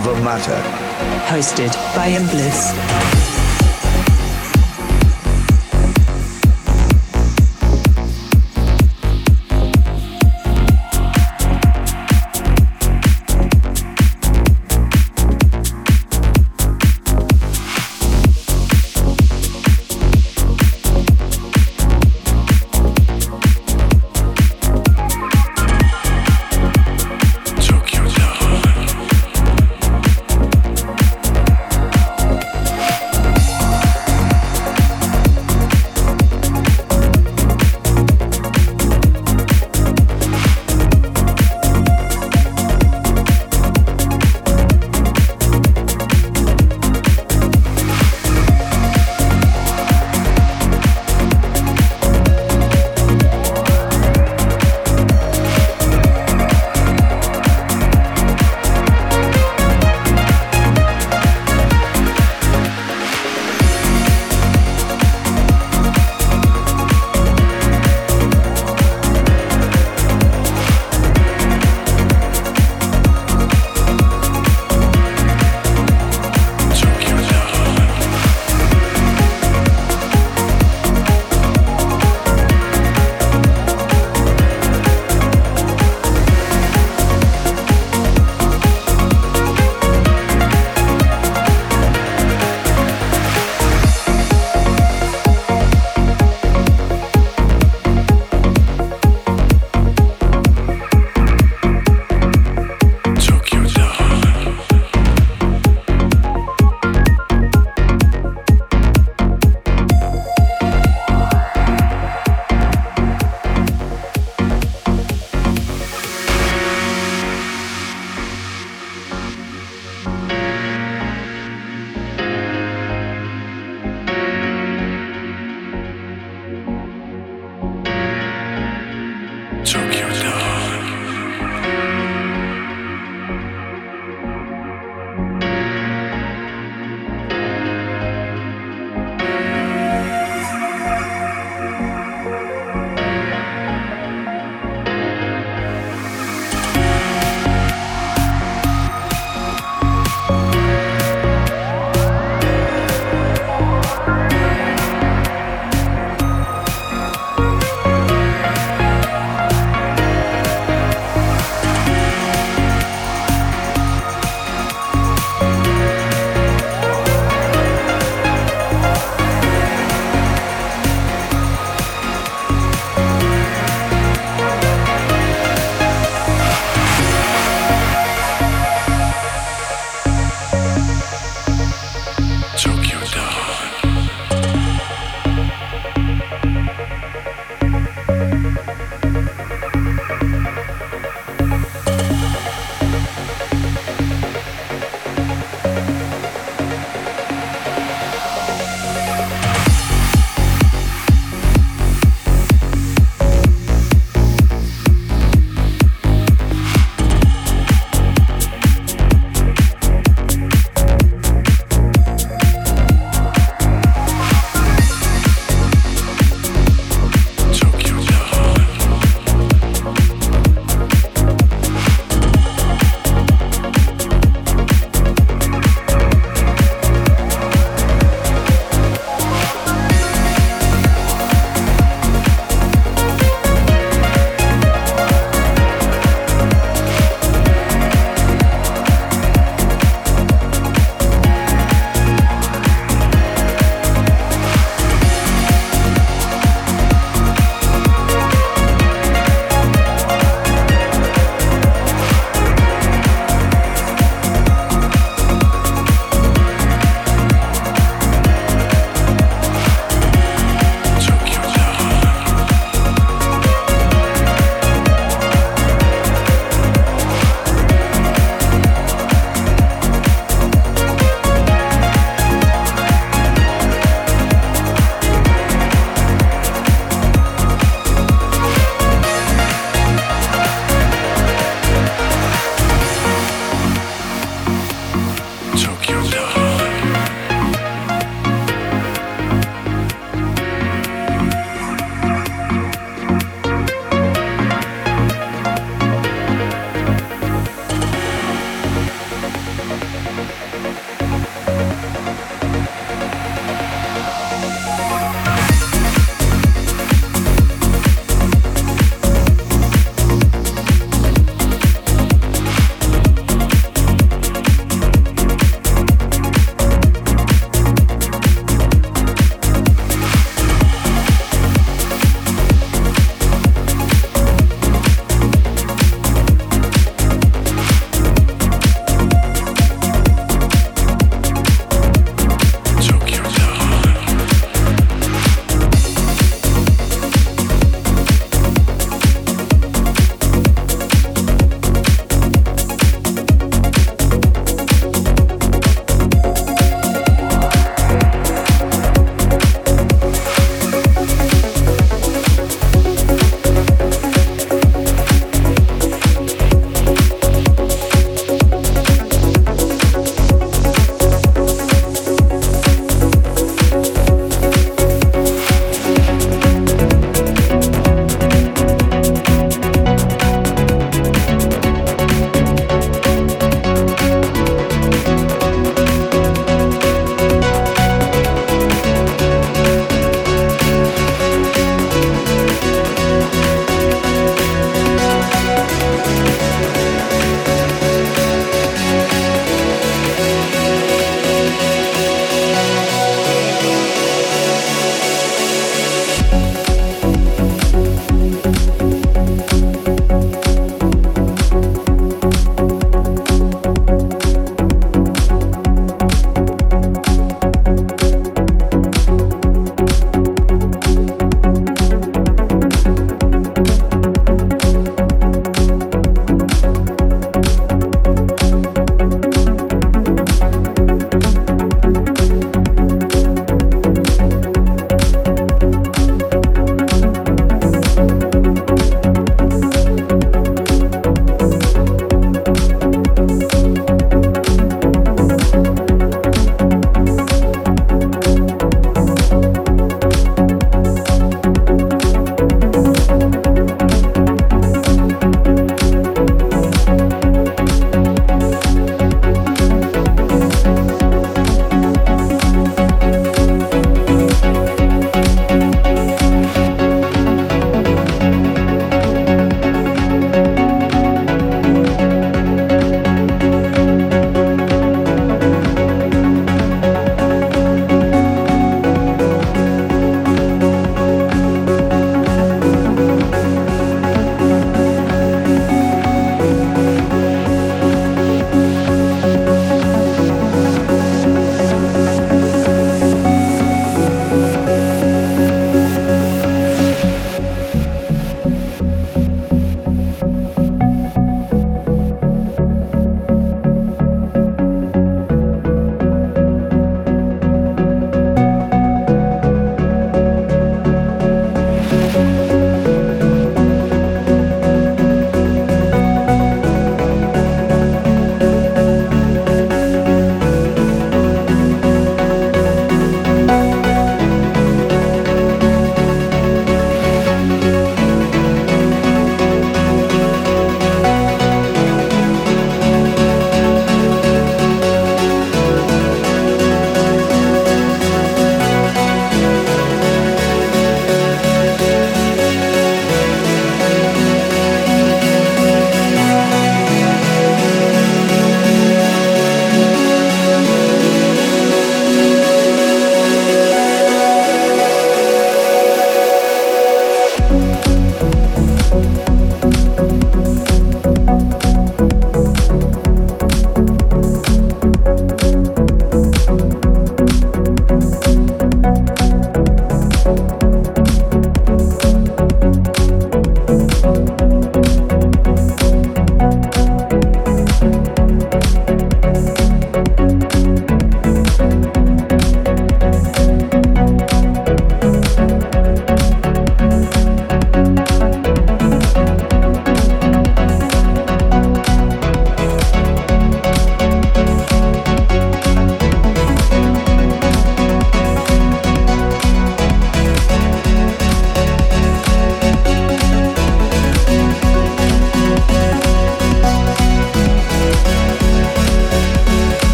Over 0.00 0.18
Matter. 0.22 0.56
Hosted 1.28 1.74
by 1.94 2.08
Imbliss. 2.08 3.19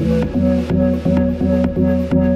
Thank 0.00 0.34
you. 2.14 2.29